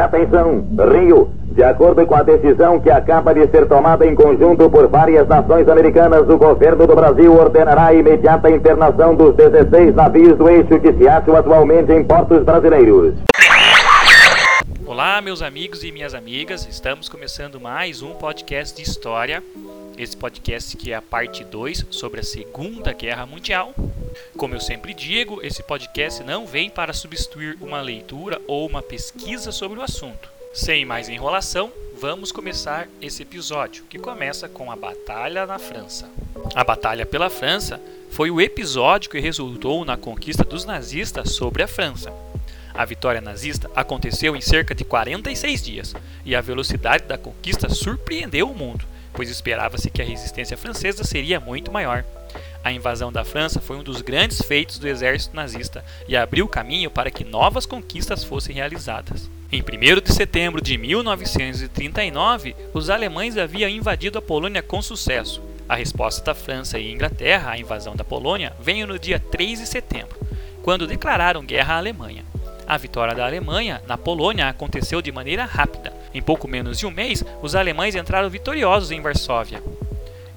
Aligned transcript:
Atenção, 0.00 0.64
Rio, 0.92 1.30
de 1.52 1.62
acordo 1.62 2.06
com 2.06 2.14
a 2.14 2.22
decisão 2.22 2.78
que 2.78 2.90
acaba 2.90 3.34
de 3.34 3.46
ser 3.48 3.66
tomada 3.66 4.06
em 4.06 4.14
conjunto 4.14 4.70
por 4.70 4.86
várias 4.86 5.26
nações 5.26 5.68
americanas, 5.68 6.28
o 6.28 6.38
governo 6.38 6.86
do 6.86 6.94
Brasil 6.94 7.34
ordenará 7.34 7.86
a 7.86 7.94
imediata 7.94 8.50
internação 8.50 9.14
dos 9.14 9.34
16 9.34 9.94
navios 9.94 10.38
do 10.38 10.48
eixo 10.48 10.78
que 10.78 10.92
se 10.92 11.08
acham 11.08 11.34
atualmente 11.34 11.92
em 11.92 12.04
portos 12.04 12.44
brasileiros. 12.44 13.14
Olá, 14.86 15.20
meus 15.20 15.42
amigos 15.42 15.82
e 15.84 15.92
minhas 15.92 16.14
amigas, 16.14 16.66
estamos 16.68 17.08
começando 17.08 17.60
mais 17.60 18.02
um 18.02 18.14
podcast 18.14 18.76
de 18.76 18.88
história. 18.88 19.42
Esse 19.98 20.16
podcast 20.16 20.76
que 20.76 20.92
é 20.92 20.94
a 20.94 21.02
parte 21.02 21.42
2 21.42 21.86
sobre 21.90 22.20
a 22.20 22.22
Segunda 22.22 22.92
Guerra 22.92 23.26
Mundial. 23.26 23.74
Como 24.36 24.54
eu 24.54 24.60
sempre 24.60 24.94
digo, 24.94 25.40
esse 25.42 25.60
podcast 25.60 26.22
não 26.22 26.46
vem 26.46 26.70
para 26.70 26.92
substituir 26.92 27.58
uma 27.60 27.80
leitura 27.80 28.40
ou 28.46 28.64
uma 28.64 28.80
pesquisa 28.80 29.50
sobre 29.50 29.80
o 29.80 29.82
assunto. 29.82 30.30
Sem 30.54 30.84
mais 30.84 31.08
enrolação, 31.08 31.72
vamos 32.00 32.30
começar 32.30 32.86
esse 33.02 33.24
episódio, 33.24 33.82
que 33.90 33.98
começa 33.98 34.48
com 34.48 34.70
a 34.70 34.76
Batalha 34.76 35.44
na 35.46 35.58
França. 35.58 36.08
A 36.54 36.62
Batalha 36.62 37.04
pela 37.04 37.28
França 37.28 37.80
foi 38.08 38.30
o 38.30 38.40
episódio 38.40 39.10
que 39.10 39.18
resultou 39.18 39.84
na 39.84 39.96
conquista 39.96 40.44
dos 40.44 40.64
nazistas 40.64 41.32
sobre 41.32 41.64
a 41.64 41.66
França. 41.66 42.12
A 42.72 42.84
vitória 42.84 43.20
nazista 43.20 43.68
aconteceu 43.74 44.36
em 44.36 44.40
cerca 44.40 44.76
de 44.76 44.84
46 44.84 45.60
dias, 45.60 45.94
e 46.24 46.36
a 46.36 46.40
velocidade 46.40 47.02
da 47.02 47.18
conquista 47.18 47.68
surpreendeu 47.68 48.48
o 48.48 48.54
mundo, 48.54 48.86
pois 49.18 49.28
esperava-se 49.28 49.90
que 49.90 50.00
a 50.00 50.04
resistência 50.04 50.56
francesa 50.56 51.02
seria 51.02 51.40
muito 51.40 51.72
maior. 51.72 52.04
A 52.62 52.70
invasão 52.70 53.10
da 53.10 53.24
França 53.24 53.60
foi 53.60 53.76
um 53.76 53.82
dos 53.82 54.00
grandes 54.00 54.40
feitos 54.40 54.78
do 54.78 54.86
exército 54.86 55.34
nazista 55.34 55.84
e 56.06 56.16
abriu 56.16 56.46
caminho 56.46 56.88
para 56.88 57.10
que 57.10 57.24
novas 57.24 57.66
conquistas 57.66 58.22
fossem 58.22 58.54
realizadas. 58.54 59.28
Em 59.50 59.60
1 59.60 60.02
de 60.04 60.12
setembro 60.12 60.62
de 60.62 60.78
1939, 60.78 62.54
os 62.72 62.88
alemães 62.88 63.36
haviam 63.36 63.68
invadido 63.68 64.18
a 64.18 64.22
Polônia 64.22 64.62
com 64.62 64.80
sucesso. 64.80 65.42
A 65.68 65.74
resposta 65.74 66.24
da 66.24 66.32
França 66.32 66.78
e 66.78 66.92
Inglaterra 66.92 67.50
à 67.50 67.58
invasão 67.58 67.96
da 67.96 68.04
Polônia 68.04 68.52
veio 68.60 68.86
no 68.86 69.00
dia 69.00 69.18
3 69.18 69.58
de 69.58 69.66
setembro, 69.66 70.16
quando 70.62 70.86
declararam 70.86 71.44
guerra 71.44 71.74
à 71.74 71.78
Alemanha. 71.78 72.24
A 72.68 72.76
vitória 72.76 73.16
da 73.16 73.26
Alemanha 73.26 73.82
na 73.88 73.98
Polônia 73.98 74.48
aconteceu 74.48 75.02
de 75.02 75.10
maneira 75.10 75.44
rápida. 75.44 75.97
Em 76.12 76.22
pouco 76.22 76.48
menos 76.48 76.78
de 76.78 76.86
um 76.86 76.90
mês, 76.90 77.24
os 77.42 77.54
alemães 77.54 77.94
entraram 77.94 78.30
vitoriosos 78.30 78.90
em 78.90 79.00
Varsóvia. 79.00 79.62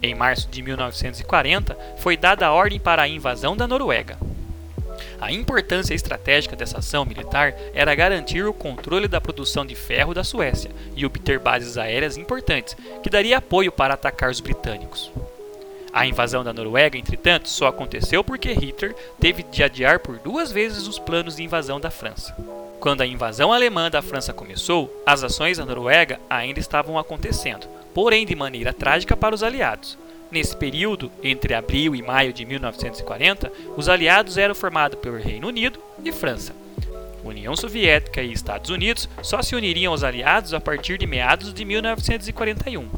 Em 0.01 0.15
março 0.15 0.49
de 0.49 0.61
1940, 0.61 1.77
foi 1.97 2.17
dada 2.17 2.47
a 2.47 2.51
ordem 2.51 2.79
para 2.79 3.03
a 3.03 3.07
invasão 3.07 3.55
da 3.55 3.67
Noruega. 3.67 4.17
A 5.19 5.31
importância 5.31 5.93
estratégica 5.93 6.55
dessa 6.55 6.79
ação 6.79 7.05
militar 7.05 7.53
era 7.73 7.93
garantir 7.93 8.43
o 8.43 8.53
controle 8.53 9.07
da 9.07 9.21
produção 9.21 9.63
de 9.63 9.75
ferro 9.75 10.13
da 10.13 10.23
Suécia 10.23 10.71
e 10.95 11.05
obter 11.05 11.37
bases 11.37 11.77
aéreas 11.77 12.17
importantes, 12.17 12.75
que 13.03 13.09
daria 13.09 13.37
apoio 13.37 13.71
para 13.71 13.93
atacar 13.93 14.31
os 14.31 14.39
britânicos. 14.39 15.11
A 15.93 16.07
invasão 16.07 16.43
da 16.43 16.53
Noruega, 16.53 16.97
entretanto, 16.97 17.49
só 17.49 17.67
aconteceu 17.67 18.23
porque 18.23 18.51
Hitler 18.51 18.95
teve 19.19 19.43
de 19.43 19.61
adiar 19.61 19.99
por 19.99 20.17
duas 20.17 20.51
vezes 20.51 20.87
os 20.87 20.97
planos 20.97 21.35
de 21.35 21.43
invasão 21.43 21.79
da 21.79 21.91
França. 21.91 22.35
Quando 22.81 23.01
a 23.01 23.05
invasão 23.05 23.53
alemã 23.53 23.91
da 23.91 24.01
França 24.01 24.33
começou, 24.33 24.91
as 25.05 25.23
ações 25.23 25.59
da 25.59 25.65
Noruega 25.65 26.19
ainda 26.27 26.59
estavam 26.59 26.97
acontecendo, 26.97 27.67
porém 27.93 28.25
de 28.25 28.35
maneira 28.35 28.73
trágica 28.73 29.15
para 29.15 29.35
os 29.35 29.43
aliados. 29.43 29.99
Nesse 30.31 30.57
período, 30.57 31.11
entre 31.21 31.53
abril 31.53 31.95
e 31.95 32.01
maio 32.01 32.33
de 32.33 32.43
1940, 32.43 33.51
os 33.77 33.87
aliados 33.87 34.35
eram 34.35 34.55
formados 34.55 34.97
pelo 34.97 35.17
Reino 35.17 35.47
Unido 35.47 35.79
e 36.03 36.11
França. 36.11 36.55
União 37.23 37.55
Soviética 37.55 38.23
e 38.23 38.33
Estados 38.33 38.71
Unidos 38.71 39.07
só 39.21 39.43
se 39.43 39.55
uniriam 39.55 39.93
aos 39.93 40.03
aliados 40.03 40.51
a 40.51 40.59
partir 40.59 40.97
de 40.97 41.05
meados 41.05 41.53
de 41.53 41.63
1941. 41.63 42.89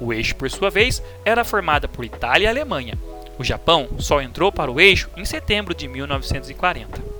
O 0.00 0.14
eixo, 0.14 0.34
por 0.34 0.50
sua 0.50 0.70
vez, 0.70 1.02
era 1.26 1.44
formado 1.44 1.90
por 1.90 2.06
Itália 2.06 2.46
e 2.46 2.48
Alemanha. 2.48 2.98
O 3.38 3.44
Japão 3.44 3.86
só 3.98 4.22
entrou 4.22 4.50
para 4.50 4.72
o 4.72 4.80
eixo 4.80 5.10
em 5.14 5.26
setembro 5.26 5.74
de 5.74 5.86
1940. 5.86 7.15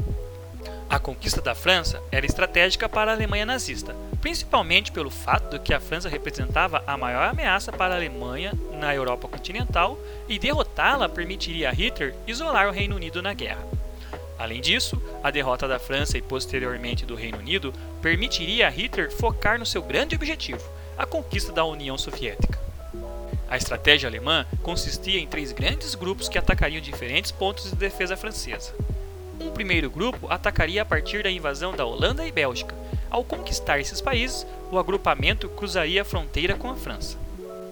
A 0.89 1.01
conquista 1.01 1.43
da 1.43 1.55
França 1.55 2.01
era 2.13 2.25
estratégica 2.25 2.89
para 2.89 3.11
a 3.11 3.15
Alemanha 3.15 3.45
nazista, 3.45 3.95
principalmente 4.21 4.93
pelo 4.93 5.11
fato 5.11 5.51
de 5.51 5.59
que 5.59 5.75
a 5.75 5.81
França 5.81 6.09
representava 6.09 6.83
a 6.87 6.97
maior 6.97 7.29
ameaça 7.29 7.73
para 7.73 7.95
a 7.95 7.97
Alemanha 7.97 8.53
na 8.79 8.95
Europa 8.95 9.27
continental 9.27 9.99
e 10.29 10.39
derrotá-la 10.39 11.09
permitiria 11.09 11.71
a 11.71 11.73
Hitler 11.73 12.15
isolar 12.27 12.69
o 12.69 12.73
Reino 12.73 12.95
Unido 12.95 13.21
na 13.21 13.35
guerra. 13.35 13.67
Além 14.39 14.61
disso, 14.61 15.01
a 15.25 15.31
derrota 15.31 15.67
da 15.67 15.79
França 15.79 16.17
e 16.17 16.23
posteriormente 16.23 17.05
do 17.05 17.17
Reino 17.17 17.39
Unido 17.39 17.73
permitiria 18.01 18.69
a 18.69 18.71
Hitler 18.71 19.11
focar 19.11 19.59
no 19.59 19.67
seu 19.67 19.83
grande 19.83 20.15
objetivo, 20.15 20.63
a 20.97 21.05
conquista 21.05 21.53
da 21.53 21.65
União 21.65 21.99
Soviética. 21.99 22.59
A 23.49 23.57
estratégia 23.57 24.09
alemã 24.09 24.47
consistia 24.63 25.19
em 25.19 25.27
três 25.27 25.53
grandes 25.53 25.95
grupos 25.95 26.29
que 26.29 26.39
atacariam 26.39 26.81
diferentes 26.81 27.33
pontos 27.33 27.71
de 27.71 27.77
defesa 27.77 28.17
francesa. 28.17 28.73
Um 29.41 29.51
primeiro 29.51 29.91
grupo 29.91 30.27
atacaria 30.31 30.83
a 30.83 30.85
partir 30.85 31.23
da 31.23 31.31
invasão 31.31 31.73
da 31.73 31.85
Holanda 31.85 32.27
e 32.27 32.33
Bélgica. 32.33 32.75
Ao 33.11 33.23
conquistar 33.23 33.79
esses 33.79 34.01
países, 34.01 34.47
o 34.71 34.79
agrupamento 34.79 35.49
cruzaria 35.49 36.03
a 36.03 36.05
fronteira 36.05 36.55
com 36.55 36.71
a 36.71 36.75
França. 36.75 37.19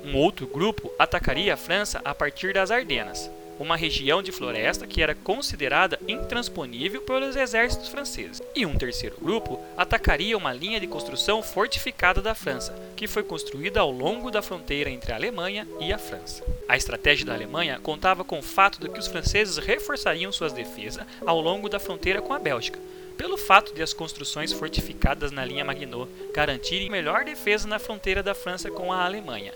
Um 0.04 0.16
outro 0.16 0.46
grupo 0.46 0.90
atacaria 0.98 1.54
a 1.54 1.56
França 1.56 2.00
a 2.04 2.14
partir 2.14 2.52
das 2.52 2.70
Ardenas, 2.70 3.30
uma 3.58 3.76
região 3.76 4.22
de 4.22 4.32
floresta 4.32 4.86
que 4.86 5.02
era 5.02 5.14
considerada 5.14 5.98
intransponível 6.06 7.02
pelos 7.02 7.36
exércitos 7.36 7.88
franceses. 7.88 8.42
E 8.54 8.66
um 8.66 8.76
terceiro 8.76 9.16
grupo 9.20 9.60
atacaria 9.76 10.36
uma 10.36 10.52
linha 10.52 10.80
de 10.80 10.86
construção 10.86 11.42
fortificada 11.42 12.20
da 12.20 12.34
França, 12.34 12.74
que 12.96 13.06
foi 13.06 13.22
construída 13.22 13.80
ao 13.80 13.90
longo 13.90 14.30
da 14.30 14.42
fronteira 14.42 14.90
entre 14.90 15.12
a 15.12 15.16
Alemanha 15.16 15.66
e 15.80 15.92
a 15.92 15.98
França. 15.98 16.44
A 16.68 16.76
estratégia 16.76 17.26
da 17.26 17.34
Alemanha 17.34 17.78
contava 17.82 18.24
com 18.24 18.38
o 18.38 18.42
fato 18.42 18.80
de 18.80 18.88
que 18.88 18.98
os 18.98 19.06
franceses 19.06 19.58
reforçariam 19.58 20.32
suas 20.32 20.52
defesas 20.52 21.04
ao 21.26 21.40
longo 21.40 21.68
da 21.68 21.78
fronteira 21.78 22.22
com 22.22 22.32
a 22.32 22.38
Bélgica, 22.38 22.78
pelo 23.16 23.36
fato 23.36 23.72
de 23.74 23.82
as 23.82 23.92
construções 23.92 24.52
fortificadas 24.52 25.30
na 25.30 25.44
linha 25.44 25.64
Maginot 25.64 26.10
garantirem 26.32 26.90
melhor 26.90 27.24
defesa 27.24 27.68
na 27.68 27.78
fronteira 27.78 28.22
da 28.22 28.34
França 28.34 28.70
com 28.70 28.92
a 28.92 29.04
Alemanha, 29.04 29.52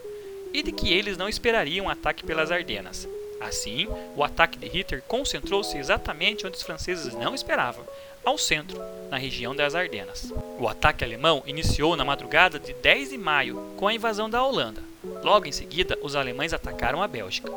e 0.52 0.62
de 0.62 0.72
que 0.72 0.92
eles 0.92 1.16
não 1.16 1.28
esperariam 1.28 1.86
um 1.86 1.90
ataque 1.90 2.24
pelas 2.24 2.50
Ardenas. 2.50 3.08
Assim, 3.40 3.86
o 4.16 4.24
ataque 4.24 4.58
de 4.58 4.66
Hitler 4.66 5.02
concentrou-se 5.06 5.76
exatamente 5.76 6.46
onde 6.46 6.56
os 6.56 6.62
franceses 6.62 7.14
não 7.14 7.34
esperavam, 7.34 7.84
ao 8.24 8.36
centro, 8.36 8.78
na 9.10 9.16
região 9.16 9.54
das 9.54 9.74
Ardenas. 9.74 10.32
O 10.58 10.68
ataque 10.68 11.04
alemão 11.04 11.42
iniciou 11.46 11.96
na 11.96 12.04
madrugada 12.04 12.58
de 12.58 12.74
10 12.74 13.10
de 13.10 13.18
maio 13.18 13.72
com 13.76 13.88
a 13.88 13.94
invasão 13.94 14.28
da 14.28 14.42
Holanda. 14.42 14.82
Logo 15.22 15.46
em 15.46 15.52
seguida, 15.52 15.96
os 16.02 16.16
alemães 16.16 16.52
atacaram 16.52 17.02
a 17.02 17.08
Bélgica. 17.08 17.50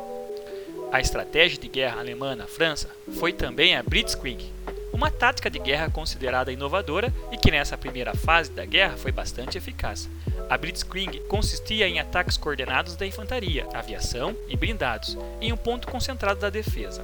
A 0.90 1.00
estratégia 1.00 1.58
de 1.58 1.68
guerra 1.68 2.00
alemã 2.00 2.36
na 2.36 2.46
França 2.46 2.88
foi 3.18 3.32
também 3.32 3.76
a 3.76 3.82
Blitzkrieg, 3.82 4.50
uma 4.92 5.10
tática 5.10 5.50
de 5.50 5.58
guerra 5.58 5.90
considerada 5.90 6.52
inovadora 6.52 7.12
e 7.32 7.36
que 7.36 7.50
nessa 7.50 7.78
primeira 7.78 8.14
fase 8.14 8.50
da 8.50 8.64
guerra 8.64 8.96
foi 8.96 9.10
bastante 9.10 9.58
eficaz. 9.58 10.08
A 10.52 10.58
Blitzkrieg 10.58 11.18
consistia 11.28 11.88
em 11.88 11.98
ataques 11.98 12.36
coordenados 12.36 12.94
da 12.94 13.06
infantaria, 13.06 13.66
aviação 13.72 14.36
e 14.46 14.54
blindados, 14.54 15.16
em 15.40 15.50
um 15.50 15.56
ponto 15.56 15.88
concentrado 15.88 16.40
da 16.40 16.50
defesa. 16.50 17.02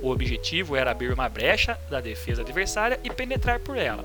O 0.00 0.10
objetivo 0.10 0.76
era 0.76 0.92
abrir 0.92 1.12
uma 1.12 1.28
brecha 1.28 1.76
da 1.90 2.00
defesa 2.00 2.42
adversária 2.42 3.00
e 3.02 3.10
penetrar 3.10 3.58
por 3.58 3.76
ela. 3.76 4.04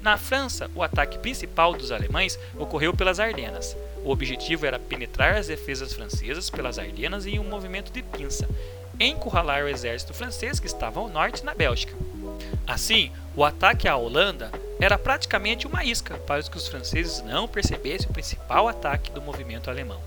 Na 0.00 0.16
França, 0.16 0.70
o 0.72 0.84
ataque 0.84 1.18
principal 1.18 1.74
dos 1.74 1.90
alemães 1.90 2.38
ocorreu 2.56 2.94
pelas 2.94 3.18
Ardenas. 3.18 3.76
O 4.04 4.10
objetivo 4.12 4.66
era 4.66 4.78
penetrar 4.78 5.34
as 5.34 5.48
defesas 5.48 5.92
francesas 5.92 6.48
pelas 6.48 6.78
Ardenas 6.78 7.26
em 7.26 7.40
um 7.40 7.44
movimento 7.50 7.90
de 7.90 8.04
pinça, 8.04 8.48
encurralar 9.00 9.64
o 9.64 9.68
exército 9.68 10.14
francês 10.14 10.60
que 10.60 10.68
estava 10.68 11.00
ao 11.00 11.08
norte 11.08 11.44
na 11.44 11.56
Bélgica. 11.56 11.92
Assim, 12.64 13.10
o 13.34 13.44
ataque 13.44 13.88
à 13.88 13.96
Holanda 13.96 14.52
era 14.80 14.98
praticamente 14.98 15.66
uma 15.66 15.84
isca 15.84 16.16
para 16.18 16.42
que 16.42 16.56
os 16.56 16.68
franceses 16.68 17.22
não 17.22 17.48
percebessem 17.48 18.08
o 18.08 18.12
principal 18.12 18.68
ataque 18.68 19.10
do 19.10 19.20
movimento 19.20 19.68
alemão. 19.68 20.00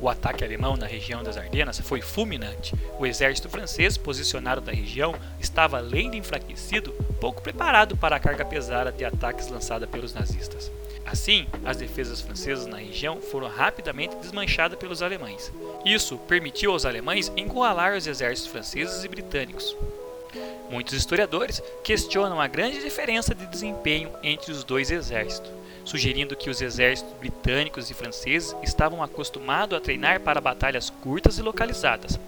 O 0.00 0.08
ataque 0.08 0.44
alemão 0.44 0.76
na 0.76 0.86
região 0.86 1.22
das 1.22 1.36
Ardenas 1.36 1.80
foi 1.80 2.00
fulminante. 2.00 2.74
O 2.98 3.06
exército 3.06 3.48
francês, 3.48 3.96
posicionado 3.96 4.60
na 4.60 4.72
região, 4.72 5.14
estava 5.40 5.78
além 5.78 6.10
de 6.10 6.16
enfraquecido, 6.16 6.92
pouco 7.20 7.42
preparado 7.42 7.96
para 7.96 8.16
a 8.16 8.20
carga 8.20 8.44
pesada 8.44 8.92
de 8.92 9.04
ataques 9.04 9.48
lançada 9.48 9.86
pelos 9.86 10.14
nazistas. 10.14 10.70
Assim, 11.04 11.46
as 11.64 11.78
defesas 11.78 12.20
francesas 12.20 12.66
na 12.66 12.76
região 12.76 13.20
foram 13.20 13.48
rapidamente 13.48 14.16
desmanchadas 14.16 14.78
pelos 14.78 15.00
alemães. 15.00 15.50
Isso 15.84 16.18
permitiu 16.18 16.72
aos 16.72 16.84
alemães 16.84 17.32
encurralar 17.36 17.96
os 17.96 18.06
exércitos 18.06 18.52
franceses 18.52 19.04
e 19.04 19.08
britânicos. 19.08 19.74
Muitos 20.70 20.94
historiadores 20.94 21.62
questionam 21.82 22.40
a 22.40 22.46
grande 22.46 22.82
diferença 22.82 23.34
de 23.34 23.46
desempenho 23.46 24.10
entre 24.22 24.52
os 24.52 24.64
dois 24.64 24.90
exércitos, 24.90 25.50
sugerindo 25.84 26.36
que 26.36 26.50
os 26.50 26.60
exércitos 26.60 27.14
britânicos 27.14 27.90
e 27.90 27.94
franceses 27.94 28.54
estavam 28.62 29.02
acostumados 29.02 29.76
a 29.76 29.80
treinar 29.80 30.20
para 30.20 30.40
batalhas 30.40 30.90
curtas 30.90 31.38
e 31.38 31.42
localizadas, 31.42 32.18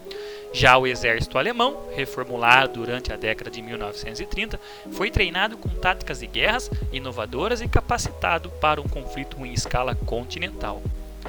Já 0.52 0.76
o 0.76 0.86
exército 0.86 1.38
alemão, 1.38 1.80
reformulado 1.94 2.80
durante 2.80 3.12
a 3.12 3.16
década 3.16 3.50
de 3.50 3.62
1930, 3.62 4.58
foi 4.90 5.08
treinado 5.10 5.56
com 5.56 5.68
táticas 5.68 6.18
de 6.18 6.26
guerras 6.26 6.68
inovadoras 6.92 7.60
e 7.60 7.68
capacitado 7.68 8.50
para 8.60 8.80
um 8.80 8.88
conflito 8.88 9.36
em 9.46 9.52
escala 9.52 9.94
continental. 9.94 10.82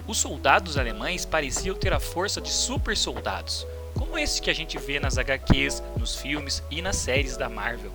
Os 0.07 0.17
soldados 0.17 0.75
alemães 0.75 1.23
pareciam 1.23 1.75
ter 1.75 1.93
a 1.93 1.99
força 1.99 2.41
de 2.41 2.49
super 2.49 2.97
soldados, 2.97 3.67
como 4.01 4.18
esse 4.18 4.42
que 4.42 4.50
a 4.50 4.53
gente 4.53 4.80
vê 4.80 5.00
nas 5.00 5.19
HQs, 5.19 5.83
nos 5.95 6.15
filmes 6.15 6.63
e 6.71 6.81
nas 6.81 6.95
séries 6.95 7.38
da 7.38 7.48
Marvel. 7.48 7.92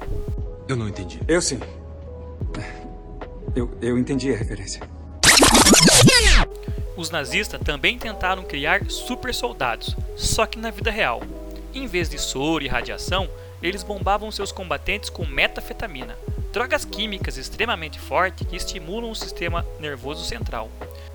Eu 0.68 0.76
não 0.76 0.88
entendi. 0.88 1.18
Eu 1.26 1.42
sim. 1.42 1.58
Eu, 3.56 3.76
eu 3.82 3.98
entendi 3.98 4.32
a 4.32 4.36
referência. 4.36 4.80
Os 6.96 7.10
nazistas 7.10 7.60
também 7.60 7.98
tentaram 7.98 8.44
criar 8.44 8.88
super 8.88 9.34
soldados, 9.34 9.96
só 10.14 10.46
que 10.46 10.60
na 10.60 10.70
vida 10.70 10.92
real. 10.92 11.22
Em 11.74 11.88
vez 11.88 12.08
de 12.08 12.18
soro 12.18 12.62
e 12.62 12.68
radiação, 12.68 13.28
eles 13.60 13.82
bombavam 13.82 14.30
seus 14.30 14.52
combatentes 14.52 15.10
com 15.10 15.26
metafetamina, 15.26 16.16
drogas 16.52 16.84
químicas 16.84 17.36
extremamente 17.36 17.98
fortes 17.98 18.46
que 18.46 18.56
estimulam 18.56 19.10
o 19.10 19.16
sistema 19.16 19.66
nervoso 19.80 20.24
central. 20.24 20.70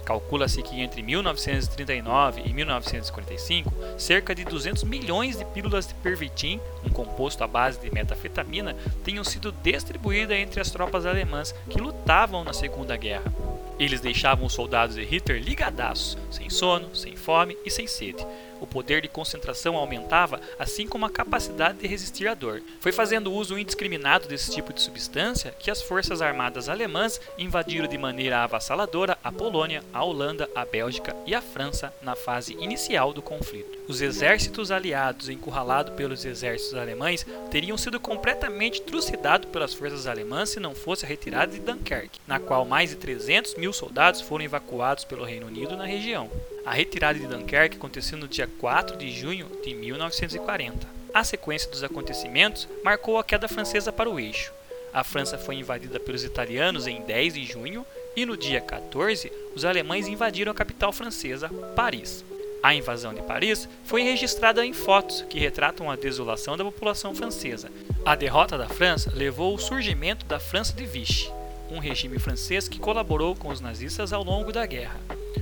Calcula-se 0.06 0.62
que 0.62 0.82
entre 0.82 1.02
1939 1.02 2.42
e 2.46 2.54
1945, 2.54 3.74
cerca 3.98 4.34
de 4.34 4.44
200 4.44 4.84
milhões 4.84 5.38
de 5.38 5.46
pílulas 5.46 5.88
de 5.88 5.94
pervitin, 5.96 6.60
um 6.86 6.90
composto 6.90 7.44
à 7.44 7.48
base 7.48 7.80
de 7.80 7.92
metafetamina, 7.92 8.76
tenham 9.04 9.24
sido 9.24 9.52
distribuídas 9.52 10.38
entre 10.38 10.60
as 10.60 10.72
tropas 10.72 11.06
alemãs 11.06 11.54
que 11.70 11.80
lutavam 11.80 12.44
na 12.44 12.54
Segunda 12.54 12.98
Guerra. 12.98 13.32
Eles 13.80 14.02
deixavam 14.02 14.46
os 14.46 14.54
soldados 14.54 14.96
de 14.96 15.04
Hitler 15.04 15.42
ligadaços, 15.42 16.18
sem 16.30 16.50
sono, 16.50 16.96
sem 16.96 17.16
fome 17.16 17.58
e 17.66 17.72
sem 17.72 17.88
sede. 17.88 18.26
O 18.62 18.68
poder 18.68 19.02
de 19.02 19.08
concentração 19.08 19.76
aumentava, 19.76 20.40
assim 20.60 20.88
como 20.88 21.06
a 21.06 21.10
capacidade 21.10 21.80
de 21.80 21.88
resistir 21.88 22.28
à 22.28 22.36
dor. 22.36 22.62
Foi 22.80 22.92
fazendo 22.92 23.34
uso 23.34 23.58
indiscriminado 23.58 24.28
desse 24.28 24.52
tipo 24.52 24.72
de 24.72 24.82
substância 24.82 25.54
que 25.60 25.72
as 25.72 25.82
forças 25.82 26.22
armadas 26.22 26.70
alemãs 26.70 27.20
invadiram 27.40 27.88
de 27.88 27.98
maneira 27.98 28.44
avassaladora 28.44 29.18
a 29.24 29.32
Polônia, 29.32 29.84
a 29.92 30.04
Holanda, 30.04 30.48
a 30.56 30.64
Bélgica 30.64 31.16
e 31.26 31.34
a 31.34 31.42
França 31.42 31.92
na 32.04 32.16
fase 32.16 32.54
inicial 32.54 33.12
do 33.12 33.22
conflito. 33.22 33.80
Os 33.88 34.00
exércitos 34.00 34.70
aliados 34.70 35.28
encurralados 35.28 35.96
pelos 35.96 36.24
exércitos 36.24 36.76
alemães 36.76 37.26
teriam 37.50 37.78
sido 37.78 38.00
completamente 38.00 38.82
trucidados 38.82 39.50
pelas 39.50 39.74
forças 39.74 40.06
alemãs 40.06 40.50
se 40.50 40.60
não 40.60 40.76
fosse 40.76 41.04
a 41.04 41.08
retirada 41.10 41.52
de 41.52 41.60
Dunkerque, 41.60 42.22
na 42.28 42.40
qual 42.40 42.64
mais 42.64 42.92
de 42.92 42.98
300 42.98 43.56
mil 43.56 43.74
soldados 43.74 44.22
foram 44.22 44.46
evacuados 44.46 45.04
pelo 45.04 45.26
Reino 45.26 45.48
Unido 45.48 45.76
na 45.76 45.86
região. 45.86 46.30
A 46.64 46.74
retirada 46.74 47.18
de 47.18 47.26
Dunkerque 47.26 47.78
aconteceu 47.78 48.18
no 48.18 48.28
dia 48.28 48.48
4 48.60 48.96
de 48.96 49.12
junho 49.12 49.48
de 49.64 49.74
1940. 49.74 50.88
A 51.14 51.24
sequência 51.24 51.70
dos 51.70 51.84
acontecimentos 51.84 52.68
marcou 52.84 53.18
a 53.18 53.24
queda 53.24 53.48
francesa 53.48 53.92
para 53.92 54.10
o 54.10 54.20
eixo. 54.20 54.54
A 54.94 55.04
França 55.04 55.38
foi 55.38 55.56
invadida 55.56 56.00
pelos 56.00 56.24
italianos 56.24 56.86
em 56.86 57.02
10 57.02 57.34
de 57.34 57.46
junho 57.46 57.86
e 58.16 58.26
no 58.26 58.38
dia 58.38 58.62
14 58.62 59.32
os 59.56 59.66
alemães 59.66 60.08
invadiram 60.08 60.52
a 60.52 60.56
capital 60.56 60.92
francesa, 60.92 61.50
Paris. 61.76 62.24
A 62.62 62.76
invasão 62.76 63.12
de 63.12 63.24
Paris 63.24 63.68
foi 63.84 64.04
registrada 64.04 64.64
em 64.64 64.72
fotos 64.72 65.26
que 65.30 65.40
retratam 65.40 65.90
a 65.90 65.96
desolação 65.96 66.56
da 66.56 66.64
população 66.64 67.16
francesa. 67.16 67.72
A 68.06 68.16
derrota 68.16 68.56
da 68.56 68.70
França 68.70 69.12
levou 69.16 69.54
ao 69.54 69.58
surgimento 69.58 70.28
da 70.28 70.40
França 70.40 70.74
de 70.74 70.86
Vichy, 70.86 71.32
um 71.72 71.80
regime 71.80 72.20
francês 72.20 72.68
que 72.68 72.78
colaborou 72.78 73.36
com 73.36 73.48
os 73.48 73.62
nazistas 73.62 74.14
ao 74.14 74.24
longo 74.24 74.52
da 74.52 74.66
guerra. 74.66 75.00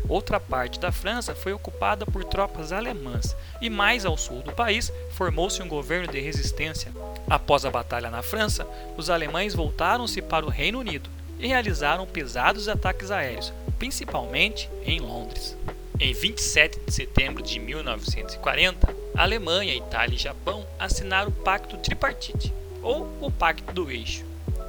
Outra 0.08 0.40
parte 0.40 0.80
da 0.80 0.92
França 0.92 1.36
foi 1.36 1.54
ocupada 1.54 2.06
por 2.06 2.24
tropas 2.24 2.72
alemãs 2.72 3.36
e 3.62 3.70
mais 3.70 4.06
ao 4.06 4.18
sul 4.18 4.42
do 4.42 4.52
país 4.52 4.92
formou-se 5.12 5.62
um 5.62 5.68
governo 5.68 6.12
de 6.12 6.20
resistência. 6.20 6.92
Após 7.30 7.66
a 7.66 7.72
batalha 7.72 8.10
na 8.10 8.22
França, 8.22 8.68
os 8.98 9.10
alemães 9.10 9.54
voltaram-se 9.54 10.22
para 10.22 10.46
o 10.46 10.50
Reino 10.50 10.80
Unido 10.80 11.10
e 11.40 11.48
realizaram 11.48 12.06
pesados 12.06 12.68
ataques 12.68 13.12
aéreos, 13.12 13.54
principalmente 13.78 14.70
em 14.86 15.00
Londres. 15.00 15.58
Em 16.00 16.14
27 16.14 16.80
de 16.86 16.94
setembro 16.94 17.44
de 17.44 17.60
1940, 17.60 18.96
a 19.16 19.24
Alemanha, 19.24 19.76
Itália 19.76 20.16
e 20.16 20.20
Japão 20.20 20.66
assinaram 20.80 21.30
o 21.30 21.34
Pacto 21.34 21.78
Tripartite, 21.78 22.54
ou 22.82 23.08
o 23.22 23.30
Pacto 23.30 23.74
do 23.74 23.92
Eixo, 23.92 24.24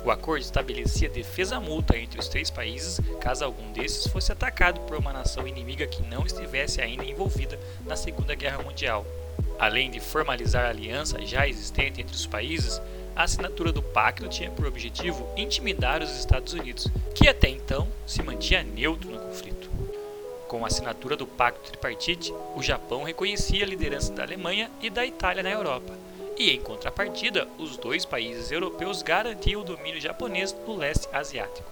o 0.05 0.11
acordo 0.11 0.43
estabelecia 0.43 1.09
defesa 1.09 1.61
mútua 1.61 1.99
entre 1.99 2.19
os 2.19 2.29
três 2.29 2.51
países 2.51 3.01
caso 3.21 3.45
algum 3.45 3.71
desses 3.73 4.07
fosse 4.07 4.33
atacado 4.33 4.81
por 4.81 4.97
uma 4.97 5.13
nação 5.13 5.47
inimiga 5.47 5.87
que 5.87 6.03
não 6.03 6.25
estivesse 6.25 6.81
ainda 6.81 7.05
envolvida 7.05 7.59
na 7.87 7.97
Segunda 7.97 8.35
Guerra 8.35 8.63
Mundial. 8.63 9.05
Além 9.59 9.91
de 9.91 10.01
formalizar 10.01 10.65
a 10.65 10.71
aliança 10.71 11.25
já 11.27 11.47
existente 11.47 12.01
entre 12.01 12.15
os 12.15 12.27
países, 12.27 12.81
a 13.15 13.25
assinatura 13.25 13.73
do 13.73 13.83
pacto 13.83 14.29
tinha 14.29 14.51
por 14.51 14.65
objetivo 14.65 15.29
intimidar 15.37 16.03
os 16.03 16.19
Estados 16.19 16.55
Unidos, 16.55 16.89
que 17.15 17.29
até 17.29 17.49
então 17.49 17.87
se 18.07 18.23
mantinha 18.23 18.63
neutro 18.63 19.11
no 19.11 19.19
conflito. 19.19 19.69
Com 20.49 20.65
a 20.65 20.69
assinatura 20.69 21.17
do 21.17 21.27
Pacto 21.27 21.71
Tripartite, 21.71 22.33
o 22.57 22.63
Japão 22.63 23.05
reconhecia 23.05 23.65
a 23.65 23.69
liderança 23.69 24.13
da 24.13 24.23
Alemanha 24.23 24.71
e 24.83 24.91
da 24.91 25.07
Itália 25.07 25.43
na 25.43 25.51
Europa 25.51 26.10
e, 26.41 26.57
em 26.57 26.61
contrapartida, 26.63 27.47
os 27.59 27.77
dois 27.77 28.07
países 28.07 28.51
europeus 28.51 29.03
garantiam 29.03 29.61
o 29.61 29.65
domínio 29.65 30.01
japonês 30.01 30.57
no 30.67 30.75
leste 30.75 31.07
asiático. 31.13 31.71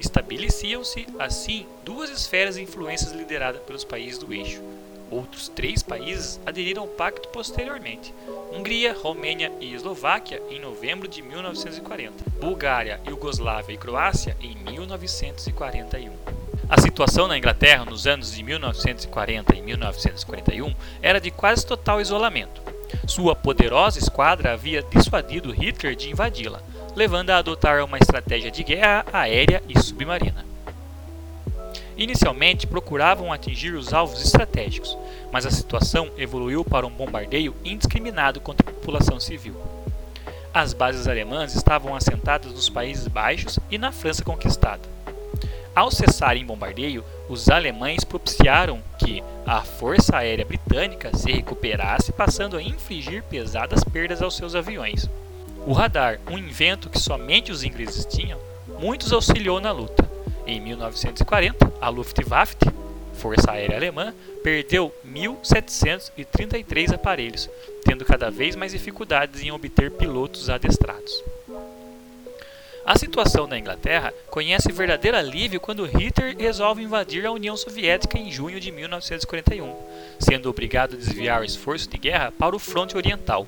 Estabeleciam-se, 0.00 1.06
assim, 1.18 1.66
duas 1.84 2.08
esferas 2.08 2.54
de 2.54 2.62
influências 2.62 3.12
lideradas 3.12 3.60
pelos 3.64 3.84
países 3.84 4.18
do 4.18 4.32
eixo. 4.32 4.62
Outros 5.10 5.48
três 5.48 5.82
países 5.82 6.40
aderiram 6.46 6.84
ao 6.84 6.88
pacto 6.88 7.28
posteriormente: 7.28 8.14
Hungria, 8.50 8.94
Romênia 8.94 9.52
e 9.60 9.74
Eslováquia 9.74 10.42
em 10.48 10.58
novembro 10.58 11.06
de 11.06 11.20
1940, 11.20 12.24
Bulgária, 12.40 13.02
Iugoslávia 13.06 13.74
e 13.74 13.78
Croácia 13.78 14.38
em 14.40 14.54
1941. 14.56 16.12
A 16.66 16.80
situação 16.80 17.28
na 17.28 17.36
Inglaterra 17.36 17.84
nos 17.84 18.06
anos 18.06 18.34
de 18.34 18.42
1940 18.42 19.54
e 19.54 19.60
1941 19.60 20.74
era 21.02 21.20
de 21.20 21.30
quase 21.30 21.66
total 21.66 22.00
isolamento. 22.00 22.77
Sua 23.06 23.34
poderosa 23.34 23.98
esquadra 23.98 24.52
havia 24.52 24.82
dissuadido 24.82 25.52
Hitler 25.52 25.94
de 25.94 26.10
invadi-la, 26.10 26.60
levando 26.94 27.30
a 27.30 27.38
adotar 27.38 27.84
uma 27.84 27.98
estratégia 27.98 28.50
de 28.50 28.62
guerra 28.62 29.04
aérea 29.12 29.62
e 29.68 29.78
submarina. 29.78 30.44
Inicialmente 31.96 32.66
procuravam 32.66 33.32
atingir 33.32 33.74
os 33.74 33.92
alvos 33.92 34.22
estratégicos, 34.22 34.96
mas 35.32 35.44
a 35.44 35.50
situação 35.50 36.10
evoluiu 36.16 36.64
para 36.64 36.86
um 36.86 36.90
bombardeio 36.90 37.54
indiscriminado 37.64 38.40
contra 38.40 38.70
a 38.70 38.72
população 38.72 39.18
civil. 39.18 39.54
As 40.54 40.72
bases 40.72 41.06
alemãs 41.06 41.54
estavam 41.54 41.94
assentadas 41.94 42.52
nos 42.52 42.68
Países 42.68 43.08
Baixos 43.08 43.58
e 43.70 43.78
na 43.78 43.92
França 43.92 44.24
conquistada. 44.24 44.97
Ao 45.78 45.92
cessarem 45.92 46.44
bombardeio, 46.44 47.04
os 47.28 47.48
alemães 47.48 48.02
propiciaram 48.02 48.82
que 48.98 49.22
a 49.46 49.62
Força 49.62 50.16
Aérea 50.16 50.44
Britânica 50.44 51.16
se 51.16 51.30
recuperasse, 51.30 52.10
passando 52.10 52.56
a 52.56 52.62
infligir 52.62 53.22
pesadas 53.22 53.84
perdas 53.84 54.20
aos 54.20 54.36
seus 54.36 54.56
aviões. 54.56 55.08
O 55.64 55.72
radar, 55.72 56.18
um 56.28 56.36
invento 56.36 56.90
que 56.90 56.98
somente 56.98 57.52
os 57.52 57.62
ingleses 57.62 58.04
tinham, 58.04 58.40
muitos 58.80 59.12
auxiliou 59.12 59.60
na 59.60 59.70
luta. 59.70 60.04
Em 60.44 60.60
1940, 60.60 61.72
a 61.80 61.88
Luftwaffe, 61.88 62.56
Força 63.14 63.52
Aérea 63.52 63.76
Alemã, 63.76 64.12
perdeu 64.42 64.92
1.733 65.06 66.92
aparelhos, 66.92 67.48
tendo 67.84 68.04
cada 68.04 68.32
vez 68.32 68.56
mais 68.56 68.72
dificuldades 68.72 69.44
em 69.44 69.52
obter 69.52 69.92
pilotos 69.92 70.50
adestrados. 70.50 71.22
A 72.88 72.96
situação 72.96 73.46
na 73.46 73.58
Inglaterra 73.58 74.14
conhece 74.30 74.72
verdadeiro 74.72 75.14
alívio 75.14 75.60
quando 75.60 75.84
Hitler 75.84 76.34
resolve 76.38 76.82
invadir 76.82 77.26
a 77.26 77.30
União 77.30 77.54
Soviética 77.54 78.16
em 78.16 78.32
junho 78.32 78.58
de 78.58 78.72
1941, 78.72 79.76
sendo 80.18 80.48
obrigado 80.48 80.94
a 80.94 80.96
desviar 80.96 81.42
o 81.42 81.44
esforço 81.44 81.86
de 81.86 81.98
guerra 81.98 82.32
para 82.32 82.56
o 82.56 82.58
fronte 82.58 82.96
oriental. 82.96 83.46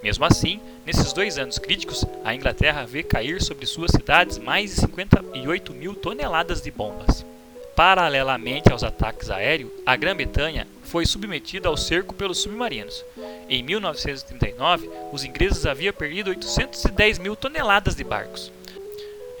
Mesmo 0.00 0.24
assim, 0.24 0.60
nesses 0.86 1.12
dois 1.12 1.38
anos 1.38 1.58
críticos, 1.58 2.04
a 2.24 2.32
Inglaterra 2.32 2.86
vê 2.86 3.02
cair 3.02 3.42
sobre 3.42 3.66
suas 3.66 3.90
cidades 3.90 4.38
mais 4.38 4.76
de 4.76 4.82
58 4.82 5.74
mil 5.74 5.96
toneladas 5.96 6.62
de 6.62 6.70
bombas. 6.70 7.26
Paralelamente 7.74 8.70
aos 8.70 8.84
ataques 8.84 9.28
aéreos, 9.28 9.72
a 9.84 9.96
Grã-Bretanha 9.96 10.68
foi 10.84 11.04
submetida 11.04 11.68
ao 11.68 11.76
cerco 11.76 12.14
pelos 12.14 12.38
submarinos. 12.38 13.04
Em 13.48 13.60
1939, 13.60 14.88
os 15.10 15.24
ingleses 15.24 15.66
haviam 15.66 15.92
perdido 15.92 16.30
810 16.30 17.18
mil 17.18 17.34
toneladas 17.34 17.96
de 17.96 18.04
barcos. 18.04 18.52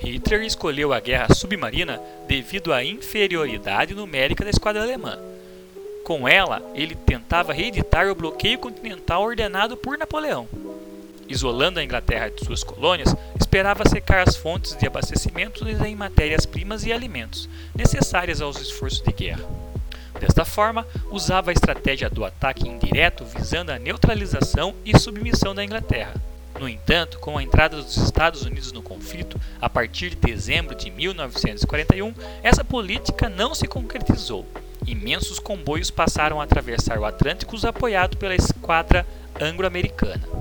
Hitler 0.00 0.42
escolheu 0.42 0.92
a 0.92 1.00
guerra 1.00 1.34
submarina 1.34 2.00
devido 2.26 2.72
à 2.72 2.84
inferioridade 2.84 3.94
numérica 3.94 4.44
da 4.44 4.50
esquadra 4.50 4.82
alemã. 4.82 5.18
Com 6.04 6.26
ela, 6.26 6.62
ele 6.74 6.94
tentava 6.94 7.52
reeditar 7.52 8.08
o 8.08 8.14
bloqueio 8.14 8.58
continental 8.58 9.22
ordenado 9.22 9.76
por 9.76 9.98
Napoleão. 9.98 10.48
Isolando 11.28 11.78
a 11.78 11.84
Inglaterra 11.84 12.30
de 12.30 12.44
suas 12.44 12.64
colônias, 12.64 13.14
esperava 13.38 13.86
secar 13.86 14.26
as 14.26 14.34
fontes 14.34 14.74
de 14.74 14.86
abastecimento 14.86 15.68
em 15.68 15.94
matérias-primas 15.94 16.86
e 16.86 16.92
alimentos, 16.92 17.48
necessárias 17.74 18.40
aos 18.40 18.58
esforços 18.58 19.02
de 19.02 19.12
guerra. 19.12 19.44
Desta 20.18 20.44
forma, 20.44 20.86
usava 21.10 21.50
a 21.50 21.52
estratégia 21.52 22.08
do 22.08 22.24
ataque 22.24 22.66
indireto 22.66 23.24
visando 23.24 23.70
a 23.70 23.78
neutralização 23.78 24.74
e 24.84 24.98
submissão 24.98 25.54
da 25.54 25.62
Inglaterra. 25.62 26.14
No 26.58 26.68
entanto, 26.68 27.18
com 27.20 27.38
a 27.38 27.42
entrada 27.42 27.76
dos 27.76 27.96
Estados 27.96 28.42
Unidos 28.42 28.72
no 28.72 28.82
conflito, 28.82 29.40
a 29.60 29.70
partir 29.70 30.10
de 30.10 30.16
dezembro 30.16 30.74
de 30.74 30.90
1941, 30.90 32.12
essa 32.42 32.64
política 32.64 33.28
não 33.28 33.54
se 33.54 33.66
concretizou. 33.68 34.44
Imensos 34.86 35.38
comboios 35.38 35.90
passaram 35.90 36.40
a 36.40 36.44
atravessar 36.44 36.98
o 36.98 37.04
Atlântico 37.04 37.56
apoiado 37.66 38.16
pela 38.16 38.34
esquadra 38.34 39.06
anglo-americana. 39.40 40.37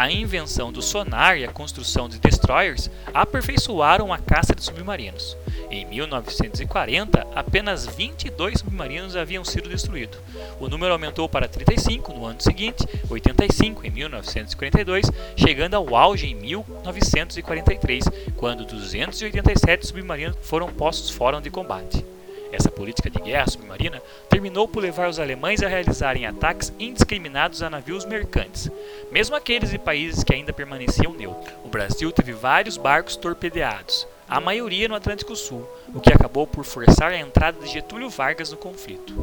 A 0.00 0.10
invenção 0.10 0.72
do 0.72 0.80
sonar 0.80 1.36
e 1.36 1.44
a 1.44 1.52
construção 1.52 2.08
de 2.08 2.18
destroyers 2.18 2.90
aperfeiçoaram 3.12 4.10
a 4.10 4.16
caça 4.16 4.54
de 4.54 4.64
submarinos. 4.64 5.36
Em 5.70 5.84
1940, 5.84 7.26
apenas 7.34 7.84
22 7.84 8.60
submarinos 8.60 9.14
haviam 9.14 9.44
sido 9.44 9.68
destruídos. 9.68 10.18
O 10.58 10.70
número 10.70 10.94
aumentou 10.94 11.28
para 11.28 11.46
35 11.46 12.14
no 12.14 12.24
ano 12.24 12.40
seguinte, 12.40 12.82
85 13.10 13.86
em 13.86 13.90
1942, 13.90 15.04
chegando 15.36 15.74
ao 15.74 15.94
auge 15.94 16.28
em 16.28 16.34
1943, 16.34 18.04
quando 18.38 18.64
287 18.64 19.86
submarinos 19.86 20.38
foram 20.40 20.68
postos 20.68 21.10
fora 21.10 21.42
de 21.42 21.50
combate. 21.50 22.09
Essa 22.52 22.70
política 22.70 23.08
de 23.08 23.20
guerra 23.20 23.48
submarina 23.48 24.02
terminou 24.28 24.66
por 24.66 24.82
levar 24.82 25.08
os 25.08 25.20
alemães 25.20 25.62
a 25.62 25.68
realizarem 25.68 26.26
ataques 26.26 26.72
indiscriminados 26.78 27.62
a 27.62 27.70
navios 27.70 28.04
mercantes, 28.04 28.70
mesmo 29.10 29.36
aqueles 29.36 29.70
de 29.70 29.78
países 29.78 30.24
que 30.24 30.34
ainda 30.34 30.52
permaneciam 30.52 31.12
neutros. 31.12 31.52
O 31.64 31.68
Brasil 31.68 32.10
teve 32.10 32.32
vários 32.32 32.76
barcos 32.76 33.16
torpedeados, 33.16 34.06
a 34.28 34.40
maioria 34.40 34.88
no 34.88 34.94
Atlântico 34.94 35.36
Sul, 35.36 35.68
o 35.94 36.00
que 36.00 36.12
acabou 36.12 36.46
por 36.46 36.64
forçar 36.64 37.12
a 37.12 37.18
entrada 37.18 37.60
de 37.60 37.68
Getúlio 37.68 38.10
Vargas 38.10 38.50
no 38.50 38.56
conflito. 38.56 39.14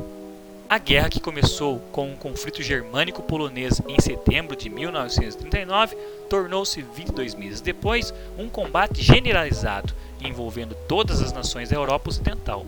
A 0.70 0.78
guerra 0.78 1.10
que 1.10 1.22
começou 1.22 1.80
com 1.94 2.10
um 2.10 2.16
conflito 2.18 2.62
germânico-polonês 2.62 3.82
em 3.88 4.02
setembro 4.02 4.54
de 4.54 4.70
1939 4.70 5.96
tornou-se 6.30 6.82
22 6.82 7.36
meses 7.36 7.62
depois 7.62 8.14
um 8.38 8.50
combate 8.50 9.02
generalizado 9.02 9.94
envolvendo 10.22 10.76
todas 10.88 11.22
as 11.22 11.32
nações 11.32 11.70
da 11.70 11.78
Europa 11.78 12.10
Ocidental 12.10 12.66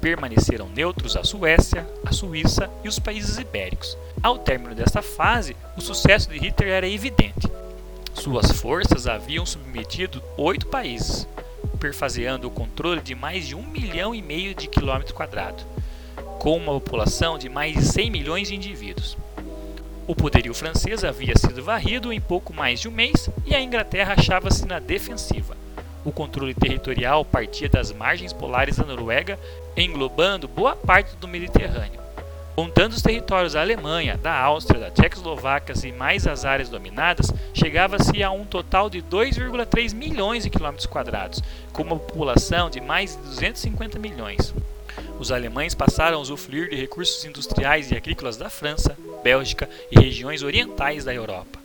permaneceram 0.00 0.68
neutros 0.68 1.16
a 1.16 1.24
Suécia, 1.24 1.86
a 2.04 2.12
Suíça 2.12 2.70
e 2.82 2.88
os 2.88 2.98
países 2.98 3.38
ibéricos. 3.38 3.96
Ao 4.22 4.38
término 4.38 4.74
desta 4.74 5.02
fase, 5.02 5.56
o 5.76 5.80
sucesso 5.80 6.30
de 6.30 6.38
Hitler 6.38 6.70
era 6.70 6.88
evidente. 6.88 7.50
Suas 8.14 8.50
forças 8.52 9.06
haviam 9.06 9.46
submetido 9.46 10.22
oito 10.36 10.66
países, 10.66 11.26
perfaseando 11.78 12.48
o 12.48 12.50
controle 12.50 13.00
de 13.00 13.14
mais 13.14 13.46
de 13.46 13.54
um 13.54 13.66
milhão 13.66 14.14
e 14.14 14.20
meio 14.20 14.54
de 14.54 14.68
quilômetros 14.68 15.16
quadrados, 15.16 15.64
com 16.38 16.56
uma 16.56 16.72
população 16.72 17.38
de 17.38 17.48
mais 17.48 17.74
de 17.74 17.82
100 17.82 18.10
milhões 18.10 18.48
de 18.48 18.56
indivíduos. 18.56 19.16
O 20.06 20.14
poderio 20.14 20.52
francês 20.52 21.04
havia 21.04 21.34
sido 21.38 21.62
varrido 21.62 22.12
em 22.12 22.20
pouco 22.20 22.52
mais 22.52 22.80
de 22.80 22.88
um 22.88 22.90
mês 22.90 23.30
e 23.46 23.54
a 23.54 23.60
Inglaterra 23.60 24.14
achava-se 24.18 24.66
na 24.66 24.78
defensiva. 24.78 25.59
O 26.04 26.10
controle 26.10 26.54
territorial 26.54 27.24
partia 27.24 27.68
das 27.68 27.92
margens 27.92 28.32
polares 28.32 28.76
da 28.76 28.84
Noruega, 28.84 29.38
englobando 29.76 30.48
boa 30.48 30.74
parte 30.74 31.14
do 31.16 31.28
Mediterrâneo. 31.28 32.00
Contando 32.56 32.92
os 32.92 33.02
territórios 33.02 33.52
da 33.52 33.60
Alemanha, 33.60 34.18
da 34.18 34.38
Áustria, 34.38 34.80
da 34.80 34.90
Tchecoslováquia 34.90 35.74
e 35.84 35.92
mais 35.92 36.26
as 36.26 36.44
áreas 36.44 36.68
dominadas, 36.68 37.32
chegava-se 37.54 38.22
a 38.22 38.30
um 38.30 38.44
total 38.44 38.90
de 38.90 39.00
2,3 39.02 39.94
milhões 39.94 40.42
de 40.44 40.50
quilômetros 40.50 40.86
quadrados, 40.86 41.42
com 41.72 41.82
uma 41.82 41.98
população 41.98 42.68
de 42.68 42.80
mais 42.80 43.16
de 43.16 43.22
250 43.22 43.98
milhões. 43.98 44.54
Os 45.18 45.30
alemães 45.30 45.74
passaram 45.74 46.18
a 46.18 46.20
usufruir 46.20 46.70
de 46.70 46.76
recursos 46.76 47.24
industriais 47.24 47.90
e 47.90 47.96
agrícolas 47.96 48.36
da 48.36 48.50
França, 48.50 48.96
Bélgica 49.22 49.68
e 49.90 50.00
regiões 50.00 50.42
orientais 50.42 51.04
da 51.04 51.14
Europa. 51.14 51.59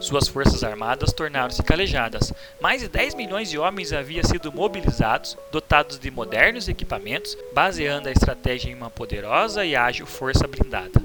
Suas 0.00 0.28
forças 0.28 0.62
armadas 0.62 1.12
tornaram-se 1.12 1.62
calejadas. 1.62 2.32
Mais 2.60 2.82
de 2.82 2.88
10 2.88 3.14
milhões 3.14 3.50
de 3.50 3.58
homens 3.58 3.92
haviam 3.92 4.22
sido 4.24 4.52
mobilizados, 4.52 5.36
dotados 5.50 5.98
de 5.98 6.10
modernos 6.10 6.68
equipamentos, 6.68 7.36
baseando 7.52 8.08
a 8.08 8.12
estratégia 8.12 8.70
em 8.70 8.74
uma 8.74 8.90
poderosa 8.90 9.64
e 9.64 9.74
ágil 9.74 10.06
força 10.06 10.46
blindada. 10.46 11.00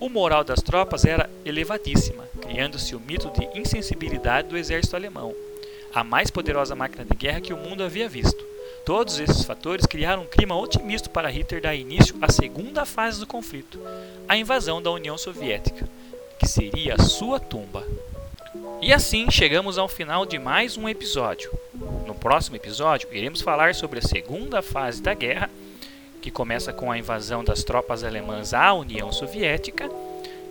O 0.00 0.08
moral 0.08 0.44
das 0.44 0.62
tropas 0.62 1.04
era 1.04 1.28
elevadíssima, 1.44 2.24
criando-se 2.40 2.94
o 2.94 3.00
mito 3.00 3.30
de 3.30 3.58
insensibilidade 3.58 4.48
do 4.48 4.56
exército 4.56 4.94
alemão, 4.94 5.34
a 5.92 6.04
mais 6.04 6.30
poderosa 6.30 6.74
máquina 6.74 7.04
de 7.04 7.16
guerra 7.16 7.40
que 7.40 7.52
o 7.52 7.56
mundo 7.56 7.82
havia 7.82 8.08
visto. 8.08 8.46
Todos 8.84 9.18
esses 9.18 9.44
fatores 9.44 9.86
criaram 9.86 10.22
um 10.22 10.26
clima 10.26 10.56
otimista 10.56 11.10
para 11.10 11.30
Hitler 11.30 11.60
dar 11.60 11.74
início 11.74 12.16
à 12.22 12.30
segunda 12.30 12.84
fase 12.84 13.18
do 13.18 13.26
conflito, 13.26 13.78
a 14.28 14.36
invasão 14.36 14.80
da 14.80 14.90
União 14.90 15.18
Soviética 15.18 15.88
que 16.38 16.46
seria 16.46 16.94
a 16.94 17.02
sua 17.02 17.40
tumba. 17.40 17.84
E 18.80 18.92
assim 18.92 19.30
chegamos 19.30 19.76
ao 19.76 19.88
final 19.88 20.24
de 20.24 20.38
mais 20.38 20.76
um 20.76 20.88
episódio. 20.88 21.50
No 22.06 22.14
próximo 22.14 22.56
episódio, 22.56 23.08
iremos 23.12 23.40
falar 23.40 23.74
sobre 23.74 23.98
a 23.98 24.02
segunda 24.02 24.62
fase 24.62 25.02
da 25.02 25.14
guerra, 25.14 25.50
que 26.22 26.30
começa 26.30 26.72
com 26.72 26.90
a 26.90 26.98
invasão 26.98 27.42
das 27.42 27.64
tropas 27.64 28.04
alemãs 28.04 28.54
à 28.54 28.72
União 28.72 29.10
Soviética. 29.12 29.90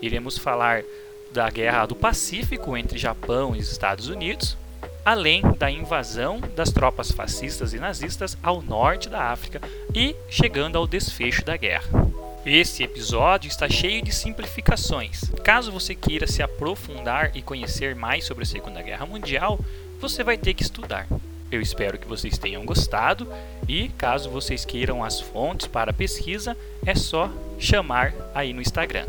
Iremos 0.01 0.37
falar 0.37 0.83
da 1.31 1.49
Guerra 1.49 1.85
do 1.85 1.95
Pacífico 1.95 2.75
entre 2.75 2.97
Japão 2.97 3.55
e 3.55 3.59
Estados 3.59 4.07
Unidos, 4.07 4.57
além 5.05 5.41
da 5.57 5.71
invasão 5.71 6.41
das 6.55 6.71
tropas 6.71 7.11
fascistas 7.11 7.73
e 7.73 7.79
nazistas 7.79 8.37
ao 8.43 8.61
norte 8.61 9.07
da 9.07 9.31
África 9.31 9.61
e 9.95 10.15
chegando 10.29 10.77
ao 10.77 10.85
desfecho 10.85 11.45
da 11.45 11.55
guerra. 11.55 12.06
Esse 12.49 12.81
episódio 12.81 13.49
está 13.49 13.67
cheio 13.67 14.01
de 14.01 14.15
simplificações. 14.15 15.29
Caso 15.43 15.69
você 15.69 15.93
queira 15.93 16.25
se 16.25 16.41
aprofundar 16.41 17.35
e 17.35 17.41
conhecer 17.41 17.93
mais 17.93 18.23
sobre 18.23 18.45
a 18.45 18.47
Segunda 18.47 18.81
Guerra 18.81 19.05
Mundial, 19.05 19.59
você 19.99 20.23
vai 20.23 20.37
ter 20.37 20.53
que 20.53 20.63
estudar. 20.63 21.07
Eu 21.51 21.59
espero 21.59 21.97
que 21.97 22.07
vocês 22.07 22.37
tenham 22.37 22.63
gostado 22.63 23.27
e 23.67 23.89
caso 23.89 24.29
vocês 24.29 24.63
queiram 24.63 25.03
as 25.03 25.19
fontes 25.19 25.67
para 25.67 25.91
pesquisa, 25.91 26.55
é 26.85 26.95
só 26.95 27.29
chamar 27.59 28.13
aí 28.33 28.53
no 28.53 28.61
Instagram. 28.61 29.03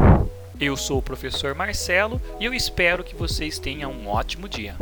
Eu 0.59 0.77
sou 0.77 0.99
o 0.99 1.03
professor 1.03 1.55
Marcelo 1.55 2.21
e 2.41 2.45
eu 2.45 2.53
espero 2.53 3.05
que 3.05 3.15
vocês 3.15 3.61
tenham 3.61 3.93
um 3.93 4.09
ótimo 4.09 4.49
dia. 4.49 4.75